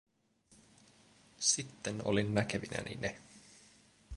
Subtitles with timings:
[1.39, 3.17] Sitten olin näkevinäni ne.